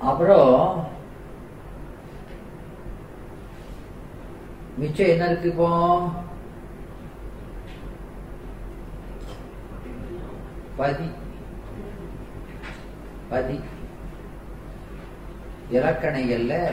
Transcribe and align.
அப்புறம் 0.00 0.86
மிச்சம் 4.76 5.06
என்ன 5.06 5.26
இருக்கு 5.26 5.48
இப்போ? 5.48 5.98
பதி. 10.76 11.10
பதி. 13.28 13.60
இலக்கணைகள்ல 15.72 16.70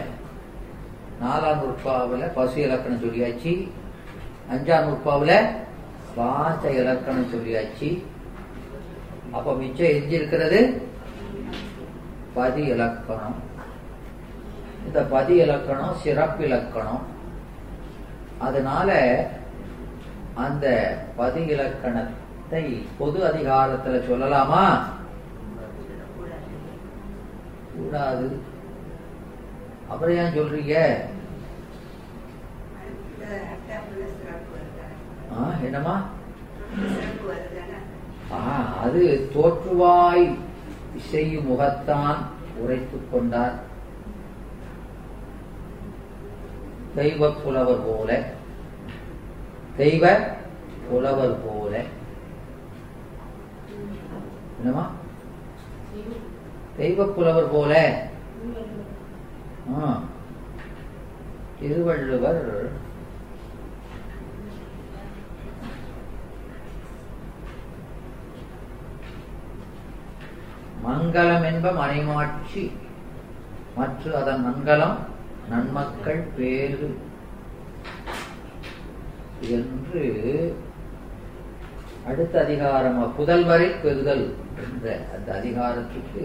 நாலாம் 1.22 1.58
நூற்பாவில் 1.58 2.34
பசு 2.34 2.62
இலக்கணம் 2.62 3.04
சொல்லியாச்சு. 3.04 3.72
அஞ்சாம் 4.52 4.84
நூற்பாவில் 4.84 5.50
வாச 6.16 6.72
இலக்கணம் 6.72 7.34
சொல்லியாச்சு. 7.34 8.04
அப்ப 9.32 9.56
மிச்சம் 9.56 9.88
எஞ்சி 9.88 10.16
இருக்கிறது 10.16 10.87
பதி 12.38 12.64
இலக்கணம். 12.74 13.38
இந்த 14.86 15.00
பதி 15.14 15.36
இலக்கணம் 15.36 16.00
சிறப்பு 16.04 16.44
இலக்கணம். 16.46 17.06
அதனால 18.38 18.90
அந்த 20.34 20.66
பதி 21.16 21.42
இலக்கணத்தை 21.46 22.64
பொது 22.98 23.20
அதிகாரத்துல 23.30 24.02
சொல்லலாமா? 24.10 24.66
கூடாது. 27.76 28.28
அப்புறம் 29.88 30.16
ஏன் 30.16 30.36
சொல்றீங்க? 30.38 30.76
என்னமா 35.30 35.54
என்னம்மா? 35.64 35.96
அது 38.84 39.04
தோற்றுவாய் 39.34 40.26
செய்யும் 41.12 41.48
முகத்தான். 41.50 42.18
உரைத்துக் 42.58 43.12
கொண்டார் 43.12 43.54
தெய்வ 46.96 47.32
புலவர் 47.32 47.86
போல 47.86 48.34
தெய்வ 49.78 50.20
புலவர் 50.90 51.38
போல. 51.46 51.84
என்னமா 54.60 54.92
தெய்வ 56.78 57.06
புலவர் 57.06 57.52
போல. 57.52 58.06
ஆ. 59.80 60.02
திருவள்ளுவர் 61.60 62.70
மங்களம் 70.88 71.46
என்ப 71.50 71.68
மனைமாட்சி 71.72 72.64
மற்ற 73.76 74.12
அதன் 74.20 74.44
மங்களம் 74.46 74.98
நன்மக்கள் 75.50 76.22
பேரு 76.38 76.88
என்று 79.58 80.04
அடுத்த 82.08 82.34
அதிகாரம் 82.44 83.00
புதல்வரை 83.18 83.70
பெறுதல் 83.82 84.26
என்ற 84.66 84.86
அந்த 85.16 85.30
அதிகாரத்துக்கு 85.40 86.24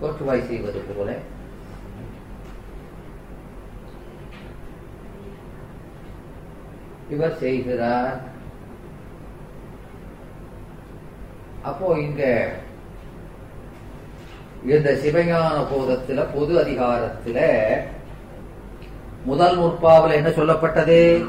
தோற்றுவாய் 0.00 0.46
செய்வது 0.46 0.80
போல. 0.80 1.10
இவர் 7.08 7.36
செய்கிறார். 7.36 8.16
அப்போ 11.62 11.88
இங்க 12.00 12.22
இந்த 14.66 14.90
சிவஞான 14.90 15.66
போதத்துல 15.72 16.26
பொது 16.34 16.54
அதிகாரத்துல 16.60 17.66
முதல் 19.24 19.56
முற்பாவில் 19.56 20.14
என்ன 20.14 20.28
சொல்லப்பட்டது? 20.28 21.26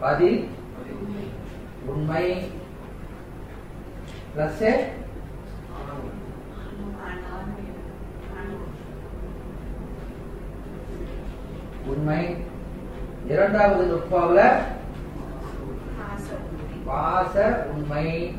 பதி? 0.00 0.48
உண்மை. 1.86 2.50
பிளஸ் 4.36 4.76
உண்மை. 11.86 12.36
இரண்டாவது 13.28 13.86
நுட்பாவில் 13.86 14.76
பாச 16.88 17.64
உண்மை. 17.72 18.36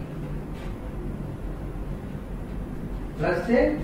பிளஸ் 3.20 3.78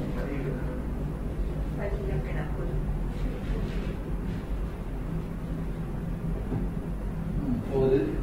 போது 7.73 8.13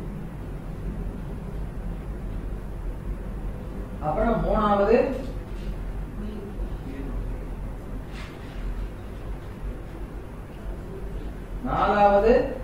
அப்புறம் 4.00 4.44
மூணாவது. 4.44 5.14
நாலாவது. 11.64 12.61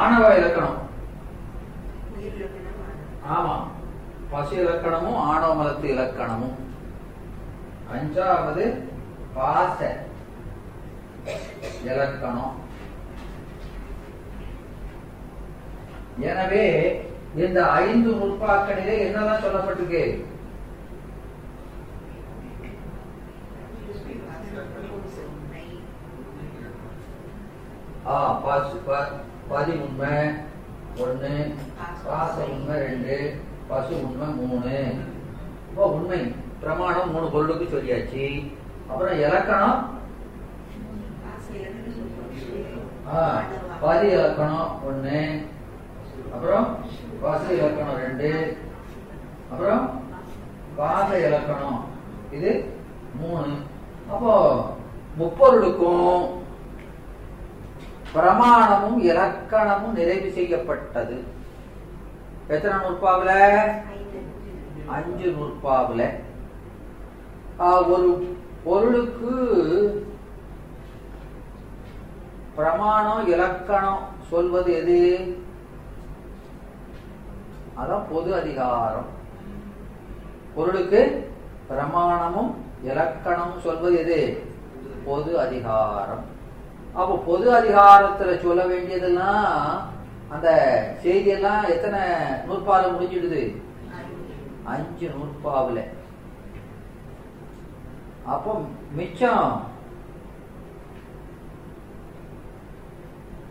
ஆணவ 0.00 0.36
இலக்கணம். 0.36 0.78
ஆமா. 3.34 3.54
பசு 4.30 4.54
இலக்கணமும் 4.56 5.18
ஆணவ 5.30 5.54
மலத்து 5.54 5.88
இலக்கணமும். 5.88 6.56
அஞ்சாவது 7.94 8.64
பாச 9.34 9.78
இலக்கணம். 11.84 12.54
எனவே 16.18 16.64
இந்த 17.36 17.60
ஐந்து 17.70 18.10
நுட்பாக்களிலே 18.10 18.96
என்னதான் 19.06 19.42
சொல்லப்பட்டிருக்கு? 19.42 20.04
ஆ 28.06 28.32
பசு 28.32 28.76
பதி 29.48 29.72
உண்மை 29.72 30.14
ஒண்ணு 30.96 31.32
ராச 32.08 32.36
உண்மை 32.52 32.76
ரெண்டு 32.78 33.16
பசு 33.68 33.92
உண்மை 34.04 34.26
மூணு. 34.28 34.76
இப்போ 35.68 35.86
உண்மை 35.86 36.20
பிரமாணம் 36.60 37.12
மூணு 37.12 37.26
பொருளுக்கு 37.30 37.64
சொல்லியாச்சு. 37.64 38.52
அப்புறம் 38.88 39.18
இலக்கணம்? 39.18 39.98
பதி 43.80 44.06
இலக்கணம் 44.06 44.80
ஒண்ணு. 44.88 45.46
அப்புறம் 46.34 46.78
பசு 47.22 47.56
இலக்கணம் 47.56 48.00
ரெண்டு. 48.06 48.56
அப்புறம் 49.50 50.02
பாத 50.76 51.18
இலக்கணம் 51.26 51.84
இது 52.30 52.52
மூணு. 53.20 53.52
அப்போ 54.10 54.34
முப்பொருளுக்கும் 55.18 56.42
பிரமாணமும் 58.14 58.98
இலக்கணமும் 58.98 59.92
நிறைவு 59.92 60.30
செய்யப்பட்டது. 60.30 61.24
எத்தனை 62.48 62.78
நூற்பாவில? 62.78 63.60
அஞ்சு 64.86 65.30
நூற்பாவில. 65.30 66.10
ஒரு 67.58 68.36
பொருளுக்கு 68.64 69.32
பிரமாணம் 72.56 73.28
இலக்கணம் 73.28 73.98
சொல்வது 74.30 74.72
எது? 74.72 75.36
அதான் 77.76 78.02
பொது 78.10 78.34
அதிகாரம். 78.34 79.06
பொருளுக்கு 80.54 81.32
பிரமாணமும் 81.70 82.54
இலக்கணமும் 82.84 83.60
சொல்வது 83.60 83.98
எது? 83.98 84.42
பொது 85.04 85.40
அதிகாரம். 85.40 86.32
அப்போ 86.94 87.14
பொது 87.26 87.46
அதிகாரத்துல 87.52 88.42
சொல்ல 88.42 88.66
வேண்டியதெல்லாம் 88.66 89.48
அந்த 90.28 90.48
செய்தியெல்லாம் 91.02 91.68
எத்தனை 91.68 92.00
நூற்பால 92.46 92.84
முடிஞ்சிடுது? 92.92 93.42
அஞ்சு 94.64 95.10
நூற்பாவுல. 95.14 95.80
அப்போ 98.24 98.52
மிச்சம் 98.92 99.66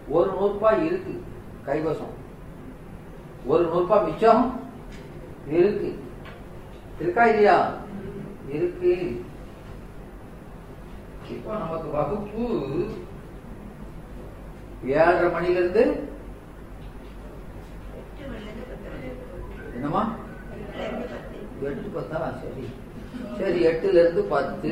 ஒரு 0.07 0.29
நூற்பா 0.31 0.85
இருக்கு 0.85 1.13
கைவசம். 1.65 2.13
ஒரு 3.45 3.63
நூற்பா 3.65 4.03
மிச்சம் 4.03 4.43
இருக்கு. 5.47 5.89
இருக்கா 6.99 7.25
இல்லையா? 7.25 7.73
இருக்கு. 8.49 9.21
இப்போ 11.29 11.51
நமக்கு 11.57 11.89
வகுப்பு 11.89 12.43
ஏழரை 14.83 15.27
மணில 15.35 15.59
இருந்து 15.61 15.83
என்னமா 19.75 20.01
எட்டு 21.67 21.89
பத்தா. 21.89 22.17
சரி. 22.41 22.63
சரி 23.39 23.59
எட்டுல 23.67 24.01
இருந்து 24.03 24.23
பத்து. 24.23 24.69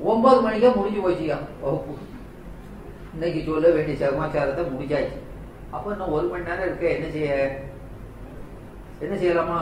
ஒன்பது 0.00 0.40
மணிக்கே 0.40 0.68
முடிஞ்சு 0.68 1.00
போச்சுயா? 1.00 1.36
வகுப்பு. 1.62 1.94
இன்னைக்கு 3.14 3.40
சொல்ல 3.46 3.68
வேண்டிய 3.70 3.96
சமாச்சாரத்தை 4.00 4.64
முடிஞ்சாச்சு 4.64 5.18
அப்ப 5.70 5.90
இன்னும் 5.90 6.12
ஒரு 6.12 6.26
மணி 6.28 6.48
நேரம் 6.48 6.66
இருக்க 6.66 6.86
என்ன 6.88 7.08
செய்ய? 7.10 7.34
என்ன 9.00 9.14
செய்யலாமா? 9.16 9.60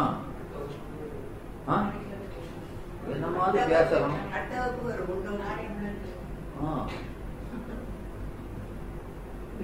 என்ன 3.14 3.26
மாதிரி 3.36 3.74
பேசலாம். 3.74 4.16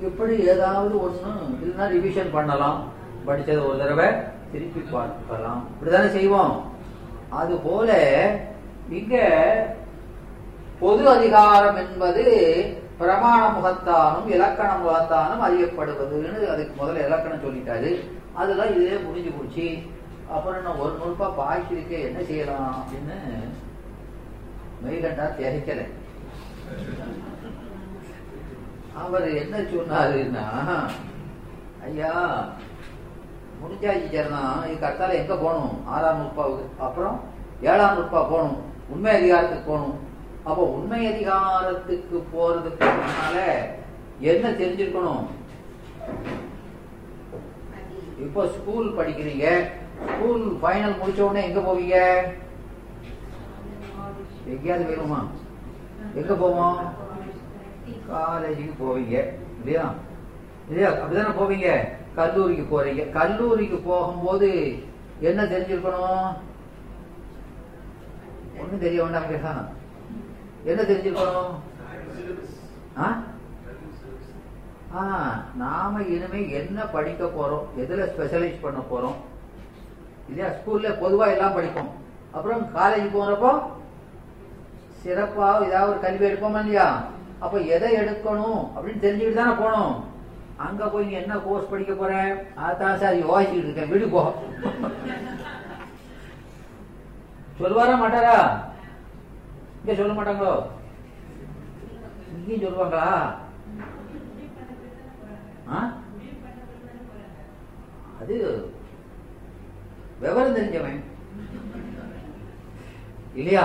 இப்படி 0.08 0.34
ஏதாவது 0.54 0.94
ஒண்ணு 1.06 1.30
இல்லைன்னா 1.58 1.86
ரிவிஷன் 1.96 2.34
பண்ணலாம். 2.36 2.78
படிச்சதை 3.26 3.62
ஒரு 3.68 3.78
தடவை 3.78 4.08
திருப்பி 4.52 4.80
பார்க்கலாம். 4.80 5.60
இப்படிதானே 5.70 6.08
செய்வோம். 6.16 6.54
அது 7.40 7.54
போல 7.66 7.90
இங்க 8.98 9.16
பொது 10.80 11.04
அதிகாரம் 11.08 11.78
என்பது 11.82 12.24
பிரமாண 13.00 13.40
முகத்தானும் 13.56 14.28
இலக்கண 14.34 14.70
முகத்தானும் 14.82 15.44
அறியப்படுவதுன்னு 15.46 16.46
அதுக்கு 16.52 16.74
முதல்ல 16.80 17.06
இலக்கணம் 17.06 17.44
சொல்லிட்டாரு. 17.44 17.90
அதெல்லாம் 18.40 18.74
இதே 18.76 18.96
முடிஞ்சு 19.06 19.30
போச்சு. 19.30 19.66
அப்புறம் 20.34 20.62
நான் 20.62 20.80
ஒரு 20.84 20.94
நூறுபா 21.00 21.26
பாக்கி 21.36 21.74
இருக்க 21.74 21.94
என்ன 22.08 22.20
செய்யலாம் 22.22 22.70
அப்படின்னு 22.78 23.16
மெய்கண்டா 24.84 25.26
திகைக்கல. 25.36 25.82
அவர் 29.02 29.26
என்ன 29.40 29.56
சொன்னாருன்னா 29.72 30.46
ஐயா 31.87 32.12
முடிஞ்சாச்சு 33.60 34.08
சரணா 34.14 34.40
இதுக்கு 34.66 34.87
அடுத்தால 34.88 35.19
எங்க 35.20 35.34
போகணும்? 35.34 35.75
ஆறாம் 35.94 36.19
நூற்பாவுக்கு. 36.20 36.64
அப்புறம் 36.87 37.16
ஏழாம் 37.69 37.96
நூற்பா 37.96 38.20
போகணும். 38.32 38.58
உண்மை 38.93 39.12
அதிகாரத்துக்கு 39.19 39.70
போகணும். 39.70 39.96
அப்போ 40.48 40.62
உண்மை 40.76 41.00
அதிகாரத்துக்கு 41.12 42.16
போறதுக்கு 42.32 42.88
முன்னால 42.98 43.37
என்ன 44.32 44.50
தெரிஞ்சிருக்கணும்? 44.60 45.25
இப்போ 48.26 48.42
ஸ்கூல் 48.56 48.87
படிக்கிறீங்க. 48.99 49.46
ஸ்கூல் 50.10 50.44
ஃபைனல் 50.62 50.99
முடிச்ச 51.00 51.20
உடனே 51.28 51.42
எங்க 51.49 51.60
போவீங்க? 51.60 51.96
எங்கேயாவது 54.52 54.84
வேணுமா 54.90 55.20
எங்க 56.20 56.34
போவோம்? 56.34 56.78
காலேஜுக்கு 58.10 58.74
போவீங்க 58.80 59.14
இல்லையா? 59.58 59.84
இல்லையா? 60.68 60.90
அப்படிதானே 60.92 61.32
போவீங்க? 61.40 61.70
கல்லூரிக்கு 62.18 62.66
போறீங்க. 62.72 63.02
கல்லூரிக்கு 63.18 63.78
போகும்போது 63.86 64.50
என்ன 65.28 65.42
தெரிஞ்சிருக்கணும்? 65.44 66.28
ஒண்ணும் 68.60 68.84
தெரிய 68.84 69.02
வேண்டாம் 69.02 69.30
கேட்டா. 69.30 69.54
என்ன 70.70 70.82
தெரிஞ்சிருக்கணும்? 70.82 71.54
நாம 75.62 76.02
இனிமே 76.14 76.40
என்ன 76.60 76.78
படிக்க 76.94 77.24
போறோம் 77.24 77.66
எதுல 77.82 78.04
ஸ்பெஷலைஸ் 78.12 78.62
பண்ண 78.62 78.78
போறோம் 78.90 79.18
இல்லையா? 80.28 80.48
ஸ்கூல்ல 80.58 80.88
பொதுவா 81.02 81.26
எல்லாம் 81.34 81.56
படிப்போம். 81.56 81.90
அப்புறம் 82.36 82.62
காலேஜ் 82.76 83.14
போறப்போ 83.16 83.52
சிறப்பா 85.02 85.48
ஏதாவது 85.66 85.90
ஒரு 85.90 86.00
கல்வி 86.04 86.24
எடுப்போமா 86.28 86.60
இல்லையா? 86.64 86.88
அப்ப 87.40 87.60
எதை 87.74 87.96
எடுக்கணும் 87.96 88.60
அப்படின்னு 88.74 89.02
தெரிஞ்சுக்கிட்டு 89.02 89.40
தானே 89.40 89.54
போனோம். 89.62 89.94
அங்க 90.56 90.86
போய் 90.88 91.04
நீ 91.04 91.12
என்ன 91.12 91.38
கோர்ஸ் 91.38 91.70
படிக்க 91.70 91.92
போறேன் 91.94 92.30
அதான் 92.66 92.98
சார் 92.98 93.22
யோசிச்சுட்டு 93.22 93.64
இருக்கேன். 93.64 93.90
வீடு 93.90 94.08
போ. 94.08 94.22
சொல்லுவாரா 97.60 97.94
மாட்டாரா? 98.00 98.38
இங்க 99.80 99.94
சொல்ல 99.94 100.12
மாட்டாங்களோ? 100.12 100.54
இங்கேயும் 102.36 102.64
சொல்லுவாங்களா? 102.64 103.08
ஆ? 105.70 105.78
அது 108.20 108.36
விவரம் 110.20 110.56
தெரிஞ்சவன். 110.56 111.00
இல்லையா? 113.34 113.64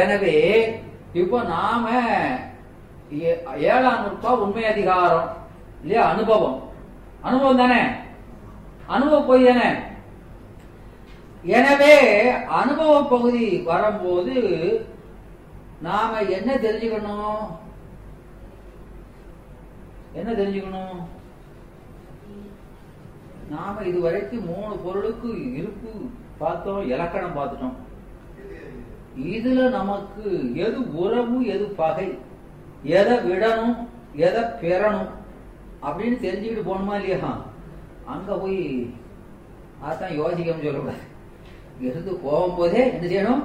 எனவே 0.00 0.34
இப்போ 1.12 1.42
நாம 1.42 1.84
ஏழாம் 3.56 4.04
நூற்பா 4.04 4.26
உண்மை 4.26 4.64
அதிகாரம். 4.64 5.36
இல்லையா? 5.80 6.08
அனுபவம். 6.08 6.68
அனுபவம் 7.20 7.56
தானே? 7.56 7.80
அனுபவ 8.86 9.22
போய் 9.22 9.44
தானே? 9.44 9.78
எனவே 11.42 12.30
அனுபவ 12.30 13.04
பகுதி 13.04 13.58
வரும்போது 13.58 14.34
நாம 15.82 16.22
என்ன 16.22 16.54
தெரிஞ்சுக்கணும்? 16.54 17.58
என்ன 20.12 20.32
தெரிஞ்சுக்கணும்? 20.32 20.98
நாம 23.50 23.82
இதுவரைக்கும் 23.82 24.44
மூணு 24.44 24.76
பொருளுக்கு 24.76 25.54
இருப்பு 25.54 25.88
பார்த்தோம் 26.38 26.88
இலக்கணம் 26.88 27.36
பார்த்துட்டோம். 27.36 27.76
இதுல 29.20 29.70
நமக்கு 29.70 30.56
எது 30.56 30.96
உறவு 30.96 31.46
எது 31.46 31.64
பகை? 31.64 32.18
எதை 32.82 33.14
விடணும் 33.28 33.76
எதை 34.26 34.42
பெறணும் 34.62 35.10
அப்படின்னு 35.86 36.16
தெரிஞ்சுக்கிட்டு 36.24 36.68
போகணுமா 36.68 36.94
இல்லையா? 36.96 37.32
அங்க 38.06 38.38
போய் 38.38 38.60
அதான் 39.88 40.16
யோசிக்கணும்னு 40.20 40.66
சொல்லக்கூடாது. 40.66 41.04
இருந்து 41.80 42.12
போகும்போதே 42.24 42.80
என்ன 42.92 43.04
செய்யணும்? 43.06 43.44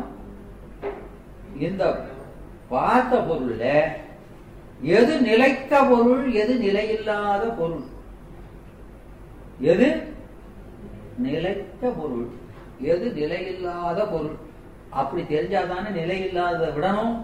இந்த 1.65 1.83
பார்த்த 2.69 3.19
பொருள்ல 3.19 3.65
எது 4.81 5.13
நிலைத்த 5.21 5.83
பொருள் 5.83 6.31
எது 6.31 6.53
நிலையில்லாத 6.55 7.43
பொருள்? 7.59 7.85
எது 9.59 9.87
நிலைத்த 11.17 11.89
பொருள் 11.89 12.25
எது 12.81 13.05
நிலையில்லாத 13.19 13.99
பொருள்? 14.05 14.35
அப்படி 14.89 15.21
தெரிஞ்சாதானே 15.21 15.89
நிலையில்லாத 15.99 16.71
விடணும். 16.75 17.15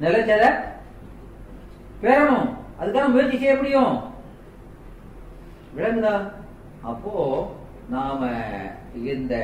நிலைச்சத 0.00 0.44
பெறணும் 2.02 2.48
அதுக்கான 2.80 3.12
முயற்சி 3.12 3.36
செய்ய 3.38 3.54
முடியும். 3.56 3.94
விளங்குதா? 5.76 6.14
அப்போ 6.90 7.14
நாம 7.94 8.20
இந்த 9.12 9.34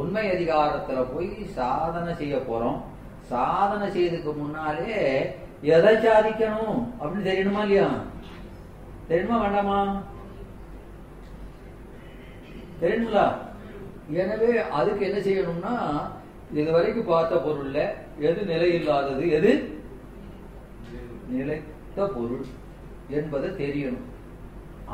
உண்மை 0.00 0.24
அதிகாரத்துல 0.30 1.00
போய் 1.12 1.30
சாதனை 1.58 2.12
செய்ய 2.14 2.36
போறோம். 2.36 2.78
சாதனை 3.30 3.86
செய்யறதுக்கு 3.90 4.32
முன்னாலே 4.36 4.96
எதை 5.74 5.92
சாதிக்கணும் 5.96 6.78
அப்படின்னு 7.00 7.28
தெரியணுமா 7.30 7.62
இல்லையா? 7.64 7.88
தெரியுமா 9.08 9.36
வேண்டாமா? 9.42 9.78
தெரியுங்களா 12.80 13.26
எனவே 14.22 14.48
அதுக்கு 14.78 15.02
என்ன 15.08 15.18
செய்யணும்னா 15.18 15.74
இது 16.54 16.70
வரைக்கும் 16.72 17.10
பார்த்த 17.10 17.34
பொருள்ல 17.44 17.80
எது 18.28 18.40
நிலை 18.44 18.70
இல்லாதது 18.78 19.24
எது 19.30 19.52
நிலைத்த 21.36 22.06
பொருள் 22.16 22.44
என்பதை 23.18 23.48
தெரியணும். 23.62 24.08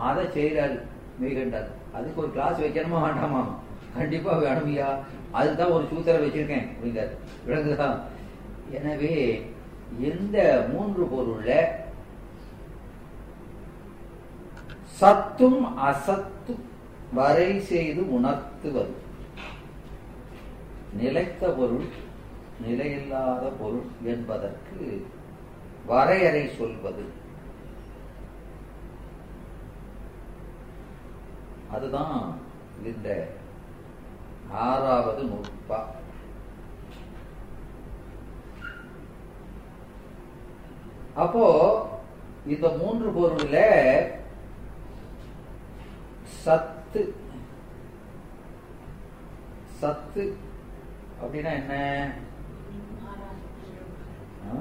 அதை 0.09 0.25
செய்யறாரு 0.37 0.77
மெய்கண்டார் 1.21 1.71
அதுக்கு 1.97 2.23
ஒரு 2.23 2.31
கிளாஸ் 2.37 2.63
வைக்கணுமா 2.65 2.99
வேண்டாமா? 3.07 3.43
கண்டிப்பா 3.97 4.33
வேணுமையா 4.45 4.89
அதுதான் 5.39 5.75
ஒரு 5.77 5.85
சூத்திரம் 5.91 6.25
வச்சிருக்கேன் 6.25 6.69
அப்படிங்கிறார் 6.73 7.13
விளங்குதா? 7.47 7.89
எனவே 8.79 9.15
இந்த 10.11 10.39
மூன்று 10.73 11.05
பொருள்ல 11.13 11.53
சத்தும் 15.01 15.63
அசத்து 15.89 16.55
வரை 17.19 17.51
செய்து 17.71 18.03
உணர்த்துவது? 18.17 18.95
நிலைத்த 21.01 21.43
பொருள் 21.59 21.87
நிலையில்லாத 22.65 23.45
பொருள் 23.61 23.89
என்பதற்கு 24.13 24.79
வரையறை 25.89 26.49
சொல்வது. 26.49 27.05
அதுதான் 31.71 32.21
இந்த 32.85 33.09
ஆறாவது 34.61 35.23
நுட்பா 35.25 35.79
அப்போ 41.15 41.45
இந்த 42.47 42.69
மூன்று 42.71 43.09
பொருள்ல 43.11 43.59
சத்து 46.39 47.03
சத்து 49.81 50.25
அப்படின்னா 51.23 51.53
என்ன 51.53 51.75
ஆ? 54.47 54.59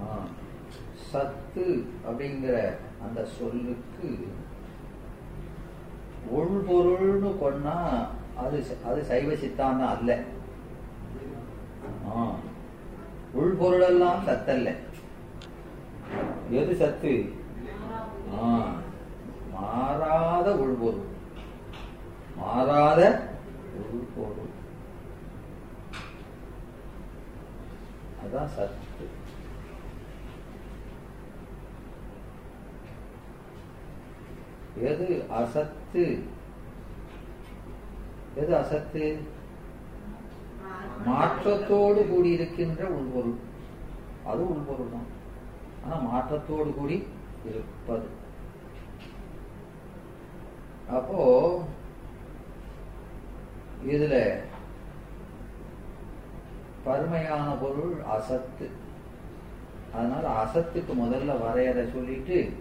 ஆ. 0.00 0.08
சத்து 1.16 1.84
அப்படிங்கிற 2.08 2.76
அந்த 3.02 3.24
சொல்லுக்கு 3.24 4.28
உள்பொருள்னு 6.36 7.34
கொன்னா 7.42 8.06
அது 8.36 8.64
அது 8.84 9.04
சைவ 9.04 9.34
சித்தாந்தம் 9.36 9.98
அல்ல. 9.98 10.22
ஆ. 12.16 12.34
உள்பொருளெல்லாம் 13.38 14.18
சத்தல்ல. 14.26 14.76
எது 16.50 16.74
சத்து? 16.74 17.32
மாறாத 19.52 20.54
உள்பொருள். 20.54 21.04
மாறாத 22.36 23.28
உள்பொருள். 23.92 24.50
அதான் 28.22 28.46
சத்து. 28.46 28.85
எது 34.80 35.24
அசத்து? 35.30 36.22
எது 38.34 38.56
அசத்து? 38.56 39.18
மாற்றத்தோடு 41.06 42.08
கூடி 42.08 42.30
இருக்கின்ற 42.30 42.84
உள்பொருள். 42.84 43.34
அது 44.26 44.48
உள்பொருள் 44.48 44.92
தான். 44.92 45.06
ஆனா 45.84 46.00
மாற்றத்தோடு 46.00 46.74
கூடி 46.74 47.06
இருப்பது. 47.44 48.06
அப்போ 50.90 51.62
இதுல 53.86 54.38
பருமையான 56.84 57.52
பொருள் 57.54 58.02
அசத்து. 58.02 58.70
அதனால 59.94 60.44
அசத்துக்கு 60.44 60.94
முதல்ல 61.00 61.40
வரையறை 61.40 61.90
சொல்லிட்டு 61.90 62.52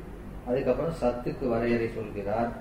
அதுக்கப்புறம் 0.48 0.94
சத்துக்கு 1.02 1.48
வரையறை 1.48 1.90
சொல்கிறார். 1.90 2.52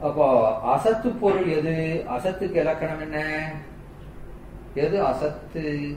அப்போ 0.00 0.58
அசத்து 0.60 1.10
பொருள் 1.10 1.46
எது? 1.46 2.04
அசத்துக்கு 2.08 2.54
இலக்கணம் 2.54 3.00
என்ன? 3.00 3.50
எது 4.74 5.04
அசத்து? 5.04 5.96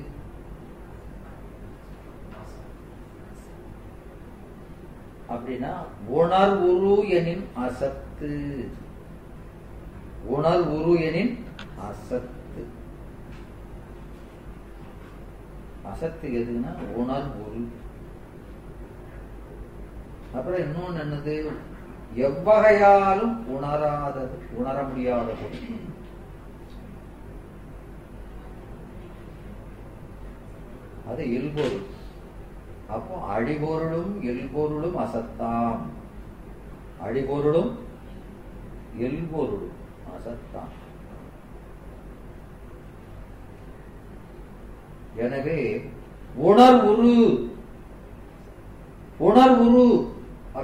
அப்படின்னா 5.30 5.74
உணர்வுரு 6.16 7.10
எனின் 7.10 7.48
அசத்து. 7.54 8.68
உணர்வுரு 10.32 11.00
எனின் 11.00 11.46
அசத்து. 11.80 12.66
அசத்து 15.84 16.30
எதுன்னா 16.30 16.72
உணர்வுரு. 16.98 17.66
அப்புறம் 20.36 20.64
இன்னொன்னு 20.64 21.02
என்னது? 21.04 21.36
எவ்வகையாலும் 22.26 23.36
உணராதது 23.56 24.36
உணர 24.60 24.78
முடியாத 24.90 25.30
பொருள் 25.40 25.88
அது 31.12 31.24
இல்பொருள். 31.38 31.86
அப்போ 32.96 33.16
அடிபொருளும் 33.36 34.12
எல்பொருளும் 34.32 34.98
அசத்தாம். 35.04 35.82
அடிபொருளும் 37.06 37.72
எல்பொருளும் 39.08 39.78
அசத்தாம். 40.16 40.74
எனவே 45.26 45.60
உணர்வுரு 46.48 47.14
உணர்வுரு 49.28 49.88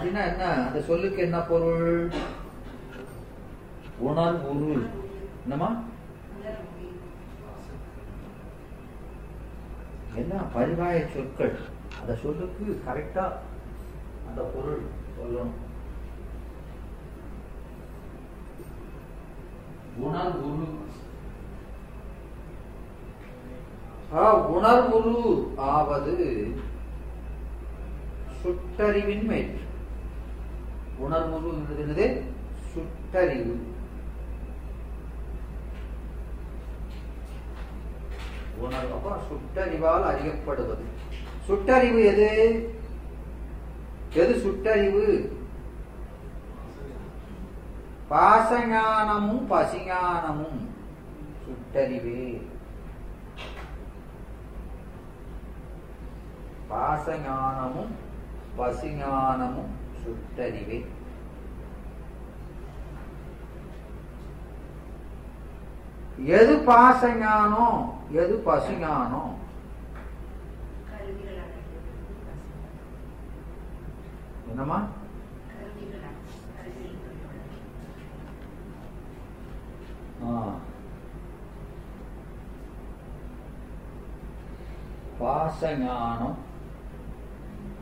அப்படின்னா 0.05 0.23
என்ன? 0.25 0.47
அந்த 0.67 0.81
சொல்லுக்கு 0.81 1.21
என்ன 1.21 1.37
பொருள்? 1.39 2.09
உணர்வுரு 4.05 4.73
என்னமா 5.43 5.69
என்ன? 10.15 10.33
பரிவாய 10.55 10.99
சொற்கள். 11.13 11.55
அந்த 12.01 12.15
சொல்லுக்கு 12.15 12.81
கரெக்டா 12.87 13.25
அந்த 14.27 14.41
பொருள் 14.53 14.83
சொல்லணும். 15.17 15.55
உணர்வுரு 20.05 20.69
ஆ, 24.15 24.23
உணர்வுரு 24.49 25.13
ஆவது 25.69 26.15
சுட்டறிவின் 28.41 29.23
மேல் 29.23 29.53
உணர்வு 30.97 31.51
என்னது? 31.79 32.21
சுட்டறிவு. 32.73 33.59
உணர்வு. 38.57 38.93
அப்ப 38.93 39.17
சுட்டறிவால் 39.29 40.03
அறியப்படுவது. 40.03 40.83
சுட்டறிவு 41.47 42.05
எது? 42.05 42.73
எது 44.13 44.35
சுட்டறிவு? 44.35 45.33
பாசஞானமும் 48.09 49.45
பசிஞானமும். 49.49 50.67
சுட்டறிவே. 51.45 52.47
பாசஞானமும் 56.69 57.91
பசிஞானமும். 58.57 59.74
சுட்டறிவே 60.05 60.79
எது 66.25 66.53
பாசஞானோ 66.67 67.67
எது 68.11 68.35
பசுஞானோ? 68.45 69.23
என்னம்மா? 74.49 74.79
பாசஞானம் 85.19 86.37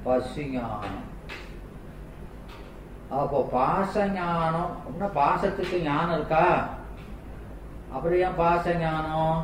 பசுஞானம். 0.06 1.13
அப்போ 3.20 3.40
பாசஞானம் 3.54 4.72
அப்படின்னா 4.78 5.10
பாசத்துக்கு 5.18 5.78
ஞானம் 5.82 6.16
இருக்கா? 6.16 6.46
அப்புறம் 7.92 8.20
ஏன் 8.20 8.38
பாச 8.38 8.74
ஞானம் 8.76 9.42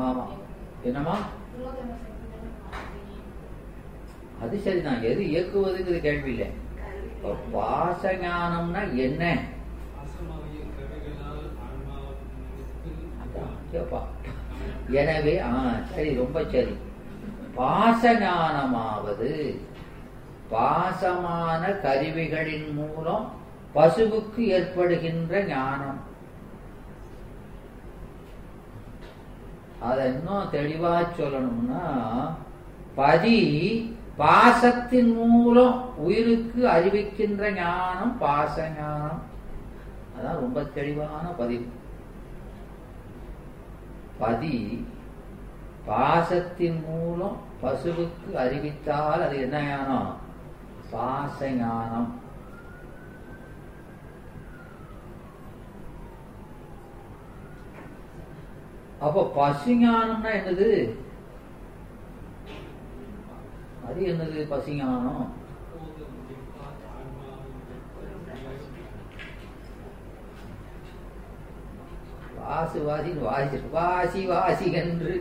ஆமா. 0.00 0.24
என்னம்மா? 0.82 1.16
அது 4.40 4.58
சரிதான். 4.58 5.02
எது 5.02 5.22
இயக்குவதுங்கிறது 5.22 6.00
கேள்வி 6.00 6.30
இல்லை. 6.30 6.48
பாச 7.54 8.12
ஞானம்னா 8.22 8.82
என்ன? 9.06 9.24
கேப்பா. 13.72 13.98
எனவே 14.90 15.40
ஆ 15.40 15.52
சரி 15.94 16.14
ரொம்ப 16.14 16.44
சரி. 16.44 16.74
பாச 17.56 18.20
ஞானமாவது 18.20 19.30
பாசமான 20.50 21.62
கருவிகளின் 21.82 22.72
மூலம் 22.74 23.26
பசுவுக்கு 23.74 24.40
ஏற்படுகின்ற 24.46 25.42
ஞானம். 25.44 26.00
அதை 29.80 30.06
இன்னும் 30.06 30.50
தெளிவா 30.52 30.94
சொல்லணும்னா 31.18 31.84
பதி 32.94 33.38
பாசத்தின் 34.16 35.12
மூலம் 35.16 35.94
உயிருக்கு 35.96 36.68
அறிவிக்கின்ற 36.68 37.52
ஞானம் 37.52 38.18
பாச 38.18 38.70
ஞானம் 38.78 39.22
அதான் 40.16 40.40
ரொம்ப 40.40 40.60
தெளிவான 40.62 41.24
பதிவு. 41.38 41.66
பதி 44.20 44.56
பாசத்தின் 45.86 46.80
மூலம் 46.84 47.38
பசுவுக்கு 47.62 48.30
அறிவித்தால் 48.36 49.22
அது 49.22 49.36
என்ன 49.40 49.56
ஞானம்? 49.66 50.10
பாச 50.90 51.38
ஞானம் 51.56 52.10
அப்போ 59.00 59.20
பசுஞானம்னா 59.36 60.30
என்னது? 60.38 60.70
அது 63.86 64.00
என்னது 64.06 64.40
பசு 64.48 64.72
ஞானம் 64.74 65.22
வாசி 72.50 72.80
வாசி 73.20 73.58
வாசி 73.70 74.22
வாசி 74.26 74.66
என்று 74.74 75.12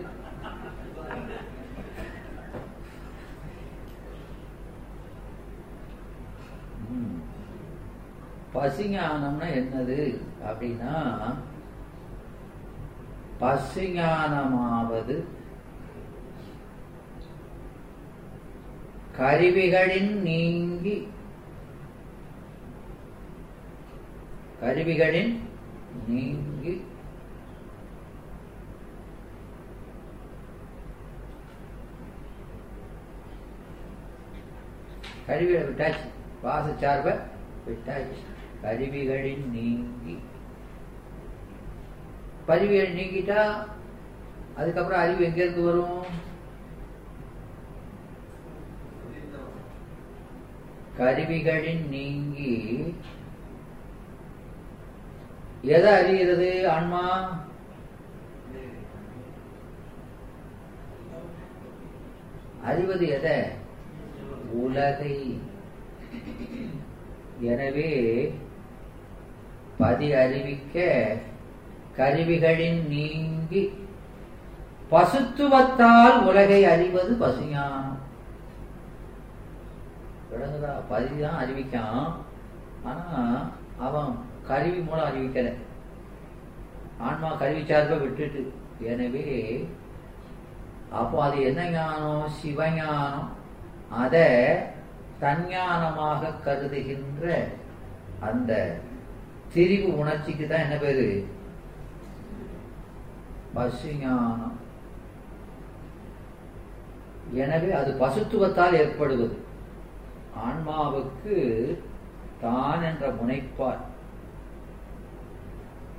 ம். 6.91 7.17
பசுஞானம்னா 8.53 9.47
என்னது 9.55 9.99
அப்படின்னா 10.43 10.93
பசுஞானமாவது 13.41 15.17
கருவிகளின் 19.17 20.13
நீங்கி 20.23 20.97
கருவிகளின் 24.61 25.33
நீங்கி 26.07 26.48
கருவிகளை 35.29 35.67
விட்டாச்சு. 35.67 36.09
வாசச்சார்பை 36.43 37.19
விட்டாச்சு. 37.67 38.17
கருவிகளின் 38.61 39.49
நீங்கி. 39.51 40.19
பதிவுகள் 42.45 42.95
நீங்கிட்டா 42.95 43.65
அதுக்கப்புறம் 44.55 44.99
அறிவு 44.99 45.25
எங்கேருந்து 45.25 45.65
வரும்? 45.65 46.03
கருவிகளின் 50.97 51.87
நீங்கி. 51.89 52.95
எதை 55.61 55.91
அறிகிறது 55.91 56.69
ஆன்மா? 56.69 57.39
அறிவது 62.63 63.07
எதை? 63.07 63.58
உலகை. 64.51 65.39
எனவே 67.39 67.91
பதி 69.77 70.13
அறிவிக்க 70.13 70.77
கருவிகளின் 71.97 72.87
நீங்கி 72.87 73.61
பசுத்துவத்தால் 74.91 76.17
உலகை 76.21 76.65
அறிவது 76.65 77.13
பசுஞானம் 77.15 77.97
விளங்குதா? 80.31 80.71
பதிதான் 80.91 81.39
அறிவிக்கான். 81.41 82.13
ஆனா 82.83 83.05
அவன் 83.77 84.19
கருவி 84.47 84.79
மூலம் 84.79 85.07
அறிவிக்கல. 85.09 85.53
ஆன்மா 86.97 87.33
கருவி 87.33 87.61
சார்பை 87.61 87.99
விட்டுட்டு. 88.01 88.53
எனவே 88.79 89.27
அப்போ 90.91 91.23
அது 91.23 91.41
என்ன 91.41 91.69
ஞானம்? 91.69 92.29
சிவஞானம். 92.43 93.27
அத 93.89 94.15
தஞ்ஞானமாக 95.21 96.31
கருதுகின்ற 96.45 97.43
அந்த 98.19 98.79
திரிவு 99.53 99.97
உணர்ச்சிக்கு 99.97 100.47
தான் 100.47 100.59
என்ன 100.59 100.75
பேரு? 100.75 101.27
பசுஞானம். 103.55 104.57
எனவே 107.33 107.71
அது 107.71 107.91
பசுத்துவத்தால் 107.99 108.73
ஏற்படுவது. 108.73 109.43
ஆன்மாவுக்கு 110.35 111.37
தான் 112.41 112.83
என்ற 112.83 113.09
முனைப்பால் 113.09 113.81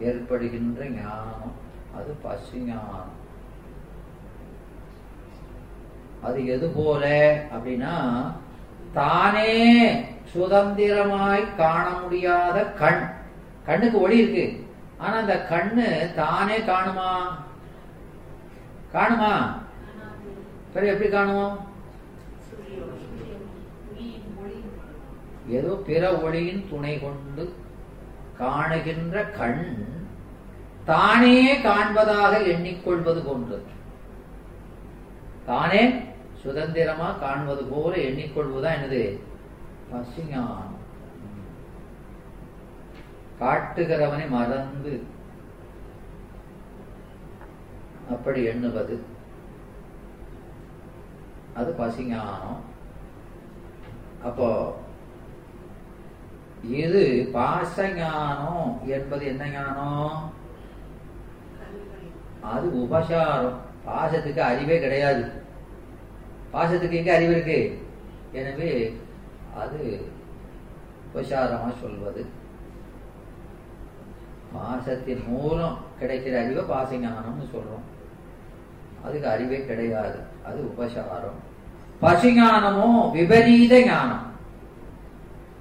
ஏற்படுகின்ற 0.01 0.85
ஞானம். 0.85 1.53
அது 1.97 2.17
பசுஞானம். 2.23 3.20
அது 6.23 6.47
எது 6.47 6.67
போல 6.69 7.05
அப்படின்னா 7.53 7.95
தானே 8.93 9.53
சுதந்திரமாய் 10.35 11.57
காண 11.57 11.87
முடியாத 11.99 12.65
கண். 12.65 13.03
கண்ணுக்கு 13.67 14.01
ஒளி 14.01 14.17
இருக்கு. 14.19 14.67
ஆனா 14.99 15.17
அந்த 15.17 15.47
கண்ணு 15.51 16.15
தானே 16.15 16.59
காணுமா? 16.61 17.11
காணுமா? 18.93 19.33
சரி 20.75 20.87
எப்படி 20.87 21.11
காணுவோம்? 21.11 21.57
ஏதோ 25.49 25.83
பிற 25.87 26.03
ஒளியின் 26.17 26.65
துணை 26.71 26.99
கொண்டு 26.99 27.45
காணுகின்ற 28.41 29.23
கண் 29.39 29.65
தானே 30.85 31.37
காண்பதாக 31.63 32.35
எண்ணிக்கொள்வது 32.53 33.21
போன்றது 33.25 33.69
தானே 35.51 36.05
சுதந்திரமா 36.43 37.11
காண்பது 37.11 37.65
போல 37.65 37.97
எண்ணிக்கொள்வதுதான் 37.97 38.77
என்னது? 38.79 39.21
பசுஞானம். 39.93 40.77
காட்டுகிறவனை 43.41 44.29
மறந்து 44.29 45.05
அப்படி 48.11 48.45
எண்ணுவது. 48.45 49.05
அது 51.55 51.75
பசுஞானம். 51.79 52.61
அப்போ 54.23 54.79
இது 56.63 57.31
பாசஞானம் 57.35 58.85
என்பது 58.85 59.27
என்ன 59.27 59.49
ஞானம்? 59.49 60.33
அது 62.41 62.83
உபசாரம். 62.83 63.69
பாசத்துக்கு 63.87 64.39
அறிவே 64.39 64.81
கிடையாது. 64.81 65.40
பாசத்துக்கு 66.53 66.91
எங்க 66.91 67.15
அறிவு 67.15 67.31
இருக்கு? 67.31 67.87
எனவே 68.33 69.01
அது 69.59 70.07
உபசாரமா 71.15 71.73
சொல்வது. 71.81 72.27
பாசத்தின் 74.53 75.27
மூலம் 75.27 75.79
கிடைக்கிற 76.01 76.39
அறிவை 76.39 76.65
பாசஞானம்னு 76.65 77.45
சொல்றோம். 77.53 77.87
அதுக்கு 79.05 79.29
அறிவே 79.29 79.67
கிடையாது. 79.67 80.19
அது 80.45 80.65
உபசாரம். 80.65 81.39
பசுஞானமோ 82.03 83.11
விபரீத 83.13 83.83
ஞானம். 83.85 84.27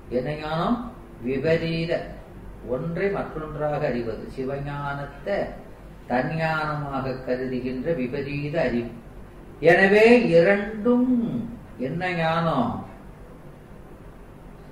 என்ன 0.09 0.33
ஞானம்? 0.33 0.91
விபரீத. 1.21 2.07
ஒன்றை 2.67 3.09
மற்றொன்றாக 3.09 3.87
அறிவது. 3.87 4.27
சிவஞானத்தை 4.37 5.37
தன்ஞானமாக 6.09 7.15
கருதுகின்ற 7.25 7.95
விபரீத 7.95 8.61
அறிவு. 8.61 8.98
எனவே 9.61 10.27
இரண்டும் 10.27 11.09
என்ன 11.77 12.11
ஞானம்? 12.13 12.85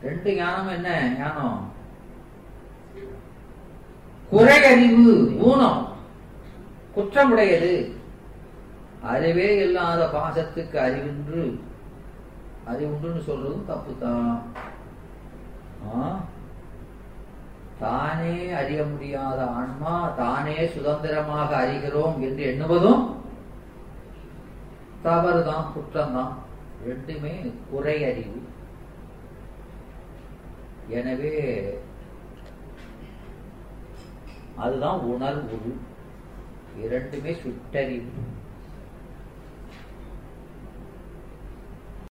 ரெண்டு 0.01 0.35
ஞானம் 0.35 0.67
என்ன 0.67 1.13
ஞானம்? 1.19 1.71
குறை 4.31 4.65
அறிவு 4.65 5.37
ஊனம். 5.39 5.81
குற்றமுடையது. 6.95 7.93
அறிவே 9.01 9.57
இல்லாத 9.57 10.07
பாசத்துக்கு 10.07 10.79
அறிவின்று 10.79 11.59
அறிவுண்டுன்னு 12.67 13.21
சொல்றதும் 13.27 13.65
தப்பு 13.65 13.93
தான் 13.97 14.41
தானே 17.79 18.53
அறிய 18.53 18.83
முடியாத 18.83 19.45
ஆன்மா 19.45 20.13
தானே 20.17 20.67
சுதந்திரமாக 20.67 21.55
அறிகிறோம் 21.55 22.21
என்று 22.21 22.43
எண்ணுவதும் 22.43 23.03
தவறு 25.01 25.43
தான் 25.43 25.71
குற்றம் 25.73 26.13
தான் 26.13 26.43
ரெண்டுமே 26.87 27.51
குறை 27.71 28.05
அறிவு. 28.05 28.41
எனவே 30.87 31.33
அதுதான் 34.55 34.99
உணர்வு. 34.99 35.75
இரண்டுமே 36.77 37.33
சுட்டறிவு. 37.33 38.11